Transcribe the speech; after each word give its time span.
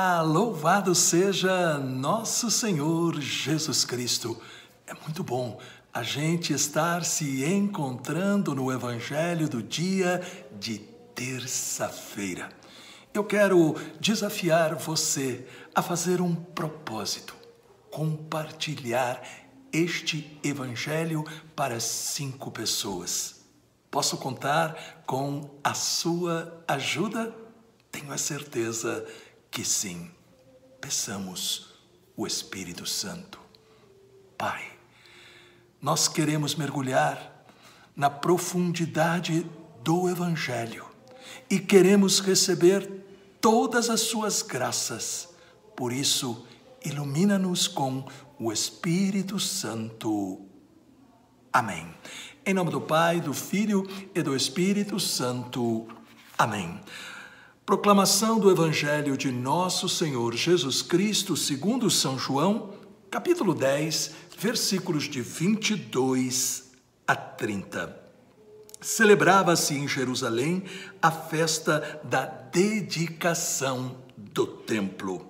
Olá, 0.00 0.22
louvado 0.22 0.94
seja 0.94 1.76
nosso 1.76 2.52
Senhor 2.52 3.20
Jesus 3.20 3.84
Cristo. 3.84 4.40
É 4.86 4.94
muito 4.94 5.24
bom 5.24 5.58
a 5.92 6.04
gente 6.04 6.52
estar 6.52 7.04
se 7.04 7.44
encontrando 7.44 8.54
no 8.54 8.70
Evangelho 8.70 9.48
do 9.48 9.60
dia 9.60 10.22
de 10.56 10.78
terça-feira. 11.16 12.48
Eu 13.12 13.24
quero 13.24 13.74
desafiar 13.98 14.76
você 14.76 15.44
a 15.74 15.82
fazer 15.82 16.20
um 16.20 16.32
propósito, 16.32 17.34
compartilhar 17.90 19.20
este 19.72 20.38
Evangelho 20.44 21.24
para 21.56 21.80
cinco 21.80 22.52
pessoas. 22.52 23.40
Posso 23.90 24.16
contar 24.16 25.02
com 25.04 25.50
a 25.64 25.74
sua 25.74 26.62
ajuda? 26.68 27.34
Tenho 27.90 28.12
a 28.12 28.18
certeza 28.18 29.04
que 29.04 29.27
sim. 29.64 30.10
Peçamos 30.80 31.74
o 32.16 32.26
Espírito 32.26 32.86
Santo. 32.86 33.38
Pai, 34.36 34.64
nós 35.80 36.08
queremos 36.08 36.54
mergulhar 36.54 37.44
na 37.94 38.08
profundidade 38.08 39.44
do 39.82 40.08
Evangelho 40.08 40.86
e 41.50 41.58
queremos 41.58 42.20
receber 42.20 42.88
todas 43.40 43.90
as 43.90 44.00
suas 44.02 44.42
graças. 44.42 45.28
Por 45.76 45.92
isso, 45.92 46.46
ilumina-nos 46.84 47.66
com 47.66 48.06
o 48.38 48.52
Espírito 48.52 49.38
Santo. 49.38 50.40
Amém. 51.52 51.92
Em 52.44 52.54
nome 52.54 52.70
do 52.70 52.80
Pai, 52.80 53.20
do 53.20 53.34
Filho 53.34 53.86
e 54.14 54.22
do 54.22 54.34
Espírito 54.34 54.98
Santo. 55.00 55.86
Amém. 56.36 56.80
Proclamação 57.68 58.40
do 58.40 58.50
Evangelho 58.50 59.14
de 59.14 59.30
Nosso 59.30 59.90
Senhor 59.90 60.34
Jesus 60.34 60.80
Cristo, 60.80 61.36
segundo 61.36 61.90
São 61.90 62.18
João, 62.18 62.70
capítulo 63.10 63.54
10, 63.54 64.12
versículos 64.38 65.04
de 65.04 65.20
22 65.20 66.70
a 67.06 67.14
30. 67.14 67.94
Celebrava-se 68.80 69.74
em 69.74 69.86
Jerusalém 69.86 70.64
a 71.02 71.10
festa 71.10 72.00
da 72.02 72.24
dedicação 72.24 73.96
do 74.16 74.46
templo. 74.46 75.26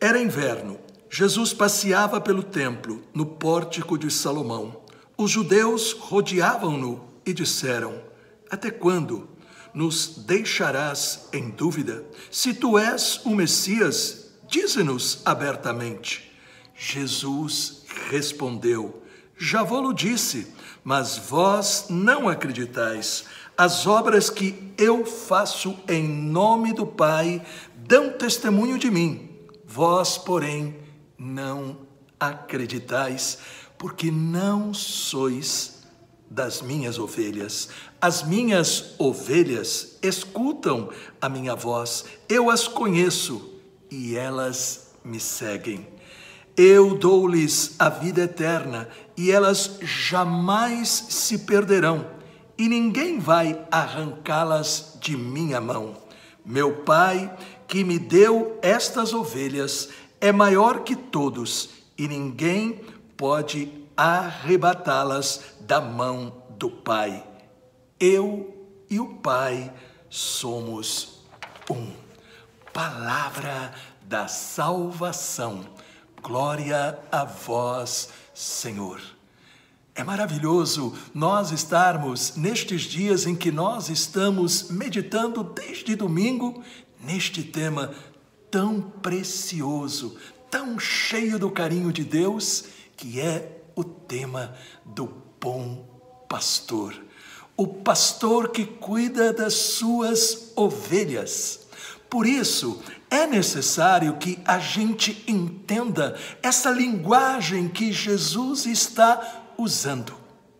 Era 0.00 0.18
inverno. 0.18 0.80
Jesus 1.10 1.52
passeava 1.52 2.22
pelo 2.22 2.42
templo, 2.42 3.02
no 3.12 3.26
pórtico 3.26 3.98
de 3.98 4.10
Salomão. 4.10 4.80
Os 5.14 5.30
judeus 5.30 5.92
rodeavam-no 5.92 7.04
e 7.26 7.34
disseram: 7.34 8.00
Até 8.50 8.70
quando? 8.70 9.36
Nos 9.74 10.24
deixarás 10.26 11.28
em 11.32 11.50
dúvida? 11.50 12.04
Se 12.30 12.54
tu 12.54 12.78
és 12.78 13.20
o 13.24 13.30
Messias, 13.30 14.30
dize-nos 14.48 15.20
abertamente. 15.24 16.32
Jesus 16.74 17.84
respondeu: 18.10 19.02
Já 19.36 19.62
vou-lo 19.62 19.92
disse, 19.92 20.52
mas 20.84 21.18
vós 21.18 21.86
não 21.88 22.28
acreditais. 22.28 23.24
As 23.56 23.86
obras 23.86 24.30
que 24.30 24.72
eu 24.78 25.04
faço 25.04 25.76
em 25.88 26.08
nome 26.08 26.72
do 26.72 26.86
Pai 26.86 27.44
dão 27.76 28.10
testemunho 28.10 28.78
de 28.78 28.90
mim. 28.90 29.28
Vós, 29.64 30.16
porém, 30.16 30.76
não 31.18 31.76
acreditais, 32.18 33.38
porque 33.76 34.10
não 34.10 34.72
sois 34.72 35.77
das 36.30 36.60
minhas 36.60 36.98
ovelhas. 36.98 37.68
As 38.00 38.22
minhas 38.22 38.94
ovelhas 38.98 39.98
escutam 40.02 40.90
a 41.20 41.28
minha 41.28 41.54
voz, 41.54 42.04
eu 42.28 42.50
as 42.50 42.68
conheço 42.68 43.54
e 43.90 44.16
elas 44.16 44.92
me 45.04 45.18
seguem. 45.18 45.86
Eu 46.56 46.96
dou-lhes 46.96 47.76
a 47.78 47.88
vida 47.88 48.22
eterna 48.22 48.88
e 49.16 49.30
elas 49.30 49.78
jamais 49.80 50.88
se 51.08 51.38
perderão, 51.38 52.06
e 52.56 52.68
ninguém 52.68 53.18
vai 53.18 53.64
arrancá-las 53.70 54.96
de 55.00 55.16
minha 55.16 55.60
mão. 55.60 55.96
Meu 56.44 56.82
Pai, 56.82 57.32
que 57.66 57.84
me 57.84 57.98
deu 57.98 58.58
estas 58.62 59.12
ovelhas, 59.12 59.88
é 60.20 60.32
maior 60.32 60.82
que 60.82 60.96
todos, 60.96 61.70
e 61.96 62.08
ninguém 62.08 62.80
pode 63.16 63.70
arrebatá-las 63.98 65.56
da 65.58 65.80
mão 65.80 66.32
do 66.50 66.70
Pai. 66.70 67.26
Eu 67.98 68.68
e 68.88 69.00
o 69.00 69.14
Pai 69.16 69.72
somos 70.08 71.24
um. 71.68 71.90
Palavra 72.72 73.74
da 74.02 74.28
salvação. 74.28 75.66
Glória 76.22 76.96
a 77.10 77.24
vós, 77.24 78.10
Senhor. 78.32 79.00
É 79.96 80.04
maravilhoso 80.04 80.96
nós 81.12 81.50
estarmos 81.50 82.36
nestes 82.36 82.82
dias 82.82 83.26
em 83.26 83.34
que 83.34 83.50
nós 83.50 83.88
estamos 83.88 84.70
meditando 84.70 85.42
desde 85.42 85.96
domingo 85.96 86.62
neste 87.00 87.42
tema 87.42 87.92
tão 88.48 88.80
precioso, 88.80 90.16
tão 90.48 90.78
cheio 90.78 91.36
do 91.36 91.50
carinho 91.50 91.92
de 91.92 92.04
Deus, 92.04 92.66
que 92.96 93.18
é 93.20 93.57
o 93.78 93.84
tema 93.84 94.56
do 94.84 95.06
bom 95.40 95.86
pastor. 96.28 97.00
O 97.56 97.64
pastor 97.64 98.48
que 98.48 98.66
cuida 98.66 99.32
das 99.32 99.54
suas 99.54 100.50
ovelhas. 100.56 101.68
Por 102.10 102.26
isso, 102.26 102.82
é 103.08 103.24
necessário 103.24 104.16
que 104.16 104.40
a 104.44 104.58
gente 104.58 105.22
entenda 105.28 106.18
essa 106.42 106.70
linguagem 106.70 107.68
que 107.68 107.92
Jesus 107.92 108.66
está 108.66 109.44
usando. 109.56 110.12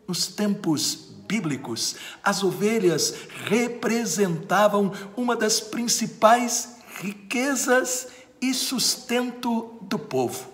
Nos 0.06 0.28
tempos 0.28 1.08
bíblicos, 1.26 1.96
as 2.22 2.44
ovelhas 2.44 3.14
representavam 3.46 4.92
uma 5.16 5.34
das 5.34 5.58
principais 5.58 6.76
riquezas 7.00 8.06
e 8.40 8.54
sustento 8.54 9.76
do 9.82 9.98
povo. 9.98 10.52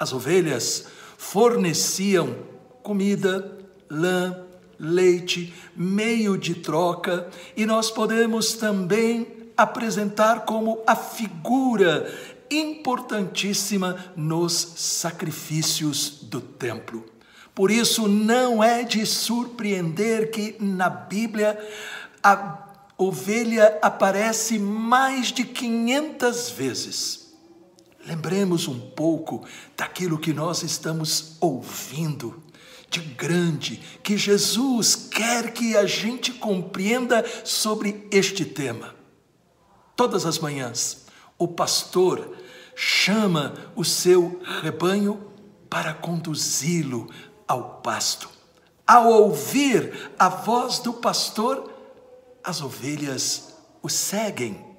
As 0.00 0.12
ovelhas 0.12 0.86
forneciam 1.16 2.36
comida, 2.82 3.58
lã, 3.90 4.44
leite, 4.78 5.52
meio 5.74 6.36
de 6.36 6.54
troca, 6.54 7.28
e 7.56 7.66
nós 7.66 7.90
podemos 7.90 8.54
também 8.54 9.26
apresentar 9.56 10.44
como 10.44 10.82
a 10.86 10.94
figura 10.94 12.12
importantíssima 12.50 14.12
nos 14.14 14.52
sacrifícios 14.76 16.20
do 16.22 16.40
templo. 16.40 17.04
Por 17.54 17.70
isso, 17.70 18.06
não 18.06 18.62
é 18.62 18.84
de 18.84 19.04
surpreender 19.06 20.30
que 20.30 20.56
na 20.60 20.90
Bíblia 20.90 21.58
a 22.22 22.66
ovelha 22.98 23.78
aparece 23.80 24.58
mais 24.58 25.32
de 25.32 25.44
500 25.44 26.50
vezes. 26.50 27.25
Lembremos 28.06 28.68
um 28.68 28.78
pouco 28.78 29.44
daquilo 29.76 30.16
que 30.16 30.32
nós 30.32 30.62
estamos 30.62 31.36
ouvindo 31.40 32.40
de 32.88 33.00
grande 33.00 33.82
que 34.00 34.16
Jesus 34.16 34.94
quer 34.94 35.52
que 35.52 35.76
a 35.76 35.84
gente 35.86 36.32
compreenda 36.32 37.24
sobre 37.44 38.06
este 38.12 38.44
tema. 38.44 38.94
Todas 39.96 40.24
as 40.24 40.38
manhãs, 40.38 41.06
o 41.36 41.48
pastor 41.48 42.36
chama 42.76 43.54
o 43.74 43.84
seu 43.84 44.40
rebanho 44.62 45.32
para 45.68 45.92
conduzi-lo 45.92 47.10
ao 47.48 47.80
pasto. 47.80 48.30
Ao 48.86 49.10
ouvir 49.10 50.12
a 50.16 50.28
voz 50.28 50.78
do 50.78 50.92
pastor, 50.92 51.72
as 52.44 52.60
ovelhas 52.60 53.56
o 53.82 53.88
seguem 53.88 54.75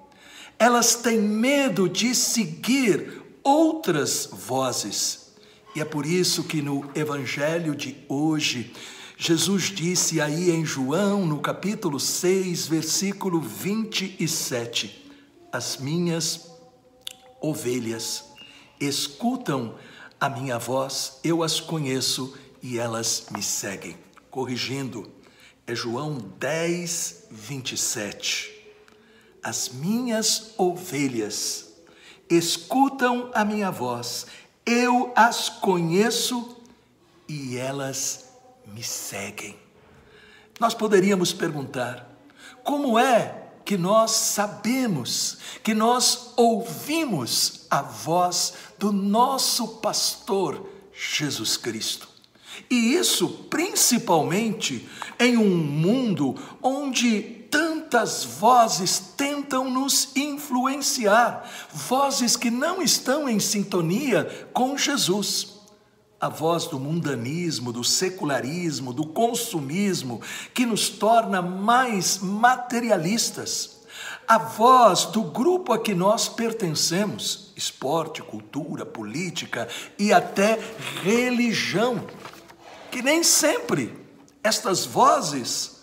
elas 0.59 0.95
têm 0.95 1.19
medo 1.19 1.87
de 1.87 2.15
seguir 2.15 3.21
outras 3.43 4.29
vozes. 4.31 5.27
E 5.75 5.81
é 5.81 5.85
por 5.85 6.05
isso 6.05 6.43
que 6.43 6.61
no 6.61 6.89
evangelho 6.95 7.75
de 7.75 7.95
hoje, 8.09 8.73
Jesus 9.17 9.63
disse 9.63 10.19
aí 10.19 10.49
em 10.49 10.65
João, 10.65 11.25
no 11.25 11.39
capítulo 11.39 11.99
6, 11.99 12.67
versículo 12.67 13.39
27, 13.39 15.11
As 15.51 15.77
minhas 15.77 16.49
ovelhas 17.39 18.25
escutam 18.79 19.75
a 20.19 20.29
minha 20.29 20.57
voz, 20.57 21.19
eu 21.23 21.43
as 21.43 21.59
conheço 21.59 22.35
e 22.61 22.79
elas 22.79 23.27
me 23.31 23.43
seguem. 23.43 23.95
Corrigindo, 24.31 25.11
é 25.67 25.75
João 25.75 26.17
10, 26.39 27.27
27. 27.29 28.56
As 29.47 29.69
minhas 29.69 30.51
ovelhas 30.57 31.67
escutam 32.29 33.31
a 33.33 33.45
minha 33.45 33.71
voz, 33.71 34.25
eu 34.65 35.13
as 35.15 35.47
conheço 35.47 36.57
e 37.29 37.55
elas 37.55 38.25
me 38.65 38.83
seguem. 38.83 39.55
Nós 40.59 40.73
poderíamos 40.73 41.31
perguntar: 41.31 42.13
como 42.61 42.99
é 42.99 43.51
que 43.63 43.77
nós 43.77 44.11
sabemos, 44.11 45.37
que 45.63 45.73
nós 45.73 46.33
ouvimos 46.35 47.67
a 47.69 47.81
voz 47.81 48.53
do 48.77 48.91
nosso 48.91 49.77
pastor 49.77 50.69
Jesus 50.91 51.55
Cristo. 51.55 52.09
E 52.69 52.95
isso 52.95 53.29
principalmente 53.49 54.89
em 55.17 55.37
um 55.37 55.55
mundo 55.55 56.35
onde 56.61 57.46
tantas 57.87 58.25
vozes 58.25 58.99
tentam 59.15 59.69
nos 59.69 60.09
influenciar, 60.15 61.49
vozes 61.71 62.35
que 62.35 62.51
não 62.51 62.81
estão 62.81 63.29
em 63.29 63.39
sintonia 63.39 64.49
com 64.53 64.77
Jesus 64.77 65.55
a 66.19 66.27
voz 66.27 66.65
do 66.65 66.79
mundanismo, 66.79 67.71
do 67.71 67.83
secularismo, 67.83 68.91
do 68.91 69.05
consumismo, 69.05 70.19
que 70.51 70.65
nos 70.65 70.89
torna 70.89 71.43
mais 71.43 72.17
materialistas. 72.17 73.77
A 74.27 74.39
voz 74.39 75.05
do 75.05 75.21
grupo 75.21 75.71
a 75.71 75.79
que 75.79 75.93
nós 75.93 76.27
pertencemos, 76.27 77.53
esporte, 77.55 78.23
cultura, 78.23 78.83
política 78.83 79.67
e 79.97 80.11
até 80.11 80.59
religião, 81.03 82.03
que 82.89 83.03
nem 83.03 83.23
sempre 83.23 83.95
estas 84.43 84.87
vozes 84.87 85.76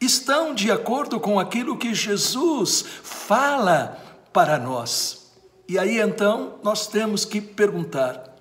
estão 0.00 0.54
de 0.54 0.70
acordo 0.70 1.20
com 1.20 1.38
aquilo 1.38 1.76
que 1.76 1.94
Jesus 1.94 2.84
fala 3.02 3.98
para 4.32 4.58
nós. 4.58 5.32
E 5.68 5.78
aí 5.78 5.98
então 5.98 6.58
nós 6.62 6.86
temos 6.86 7.24
que 7.24 7.40
perguntar: 7.40 8.34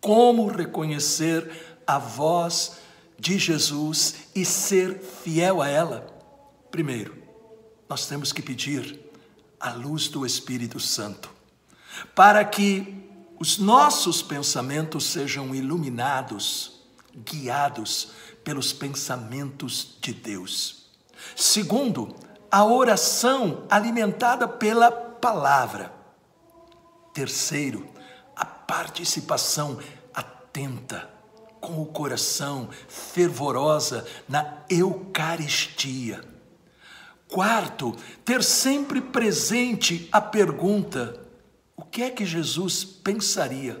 como 0.00 0.46
reconhecer 0.46 1.78
a 1.86 1.98
voz 1.98 2.78
de 3.18 3.38
Jesus 3.38 4.14
e 4.34 4.44
ser 4.44 4.98
fiel 4.98 5.60
a 5.60 5.68
ela? 5.68 6.06
Primeiro, 6.70 7.22
nós 7.88 8.06
temos 8.06 8.32
que 8.32 8.40
pedir 8.40 8.98
a 9.60 9.72
luz 9.74 10.08
do 10.08 10.26
Espírito 10.26 10.80
Santo, 10.80 11.30
para 12.14 12.44
que 12.44 13.06
os 13.38 13.58
nossos 13.58 14.22
pensamentos 14.22 15.04
sejam 15.04 15.54
iluminados, 15.54 16.80
guiados 17.14 18.08
pelos 18.42 18.72
pensamentos 18.72 19.98
de 20.00 20.12
Deus. 20.12 20.81
Segundo, 21.36 22.14
a 22.50 22.64
oração 22.64 23.64
alimentada 23.70 24.46
pela 24.46 24.90
palavra. 24.90 25.92
Terceiro, 27.14 27.88
a 28.36 28.44
participação 28.44 29.78
atenta, 30.12 31.08
com 31.60 31.80
o 31.80 31.86
coração 31.86 32.68
fervorosa 32.88 34.06
na 34.28 34.64
Eucaristia. 34.68 36.20
Quarto, 37.28 37.96
ter 38.24 38.42
sempre 38.42 39.00
presente 39.00 40.08
a 40.12 40.20
pergunta: 40.20 41.18
o 41.74 41.82
que 41.82 42.02
é 42.02 42.10
que 42.10 42.26
Jesus 42.26 42.84
pensaria, 42.84 43.80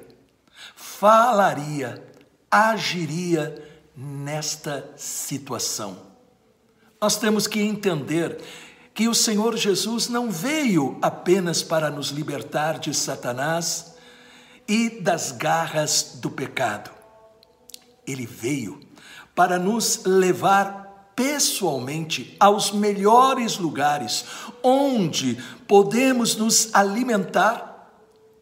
falaria, 0.74 2.02
agiria 2.50 3.68
nesta 3.94 4.94
situação? 4.96 6.11
Nós 7.02 7.16
temos 7.16 7.48
que 7.48 7.60
entender 7.60 8.40
que 8.94 9.08
o 9.08 9.14
Senhor 9.14 9.56
Jesus 9.56 10.08
não 10.08 10.30
veio 10.30 10.98
apenas 11.02 11.60
para 11.60 11.90
nos 11.90 12.10
libertar 12.10 12.78
de 12.78 12.94
Satanás 12.94 13.96
e 14.68 14.88
das 14.88 15.32
garras 15.32 16.18
do 16.20 16.30
pecado. 16.30 16.92
Ele 18.06 18.24
veio 18.24 18.78
para 19.34 19.58
nos 19.58 20.04
levar 20.04 21.10
pessoalmente 21.16 22.36
aos 22.38 22.70
melhores 22.70 23.58
lugares 23.58 24.24
onde 24.62 25.42
podemos 25.66 26.36
nos 26.36 26.72
alimentar 26.72 27.90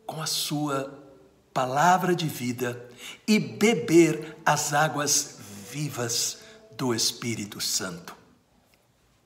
com 0.05 0.21
a 0.21 0.27
Sua 0.27 1.03
palavra 1.55 2.15
de 2.15 2.27
vida 2.27 2.91
e 3.27 3.39
beber 3.39 4.37
as 4.45 4.75
águas 4.75 5.39
vivas 5.71 6.41
do 6.77 6.95
Espírito 6.95 7.59
Santo. 7.59 8.20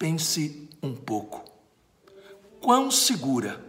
Pense 0.05 0.69
um 0.83 0.95
pouco. 0.95 1.43
Quão 2.61 2.91
segura 2.91 3.65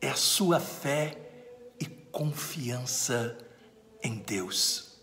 é 0.00 0.08
a 0.08 0.16
sua 0.16 0.58
fé 0.58 1.18
confiança 2.10 3.36
em 4.02 4.16
Deus. 4.16 4.96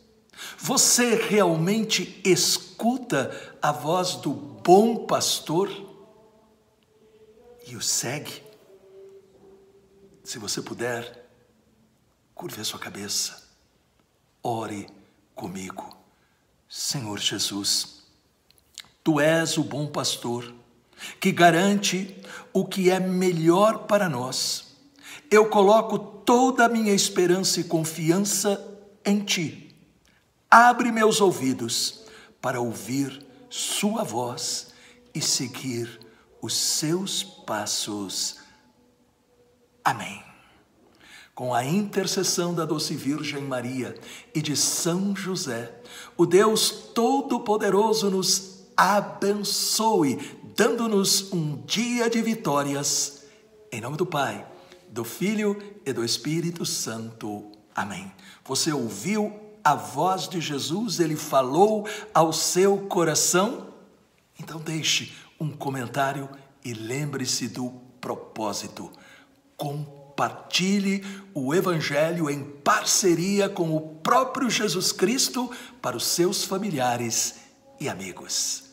Você 0.58 1.14
realmente 1.14 2.20
escuta 2.26 3.58
a 3.62 3.72
voz 3.72 4.16
do 4.16 4.32
bom 4.34 5.06
pastor 5.06 5.70
e 7.68 7.76
o 7.76 7.82
segue? 7.84 8.42
Se 10.24 10.40
você 10.40 10.64
puder, 10.64 11.30
curve 12.34 12.60
a 12.60 12.66
sua 12.66 12.80
cabeça, 12.80 13.48
ore 14.42 14.90
comigo. 15.36 15.96
Senhor 16.68 17.20
Jesus, 17.20 17.99
tu 19.10 19.20
és 19.20 19.58
o 19.58 19.64
bom 19.64 19.88
pastor 19.88 20.54
que 21.20 21.32
garante 21.32 22.16
o 22.54 22.66
que 22.66 22.90
é 22.90 23.00
melhor 23.00 23.80
para 23.88 24.08
nós 24.08 24.70
eu 25.32 25.48
coloco 25.48 26.00
toda 26.00 26.66
a 26.66 26.70
minha 26.70 26.94
esperança 26.94 27.60
e 27.60 27.64
confiança 27.64 28.60
em 29.06 29.20
Ti. 29.20 29.76
Abre 30.50 30.92
meus 30.92 31.22
ouvidos 31.22 32.06
para 32.42 32.60
ouvir 32.60 33.26
Sua 33.50 34.04
voz 34.04 34.74
e 35.14 35.22
seguir 35.22 36.00
os 36.42 36.56
seus 36.56 37.24
passos. 37.24 38.38
Amém. 39.84 40.24
Com 41.36 41.54
a 41.54 41.64
intercessão 41.64 42.54
da 42.54 42.66
doce 42.66 42.96
Virgem 42.96 43.44
Maria 43.44 43.96
e 44.34 44.42
de 44.42 44.56
São 44.56 45.16
José, 45.16 45.74
o 46.18 46.26
Deus 46.26 46.70
Todo-Poderoso 46.94 48.10
nos 48.10 48.59
abençoe, 48.80 50.38
dando-nos 50.56 51.34
um 51.34 51.58
dia 51.66 52.10
de 52.10 52.22
vitórias. 52.22 53.26
Em 53.72 53.82
nome 53.82 53.98
do 53.98 54.06
Pai 54.06 54.46
do 54.92 55.04
Filho 55.04 55.62
e 55.86 55.94
do 55.94 56.04
Espírito 56.04 56.66
Santo. 56.66 57.52
Amém. 57.76 58.12
Você 58.46 58.72
ouviu 58.72 59.34
a 59.64 59.76
voz 59.76 60.28
de 60.28 60.42
Jesus, 60.42 61.00
ele 61.00 61.16
falou 61.16 61.88
ao 62.14 62.34
seu 62.34 62.78
coração? 62.88 63.68
Então 64.40 64.60
deixe 64.60 65.14
um 65.40 65.52
comentário 65.52 66.30
e 66.64 66.74
lembre-se 66.74 67.48
do 67.48 67.70
propósito. 68.02 68.92
Compartilhe 69.56 71.06
o 71.34 71.54
Evangelho 71.54 72.30
em 72.30 72.44
parceria 72.44 73.48
com 73.48 73.76
o 73.76 73.82
próprio 73.98 74.50
Jesus 74.50 74.92
Cristo 74.92 75.52
para 75.82 75.96
os 75.96 76.06
seus 76.06 76.44
familiares 76.44 77.36
e 77.80 77.88
amigos. 77.88 78.69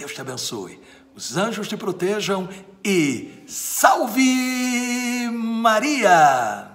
Deus 0.00 0.14
te 0.14 0.20
abençoe 0.22 0.80
os 1.14 1.36
anjos 1.36 1.68
te 1.68 1.76
protejam 1.76 2.48
e 2.82 3.44
salve 3.46 5.28
Maria! 5.30 6.69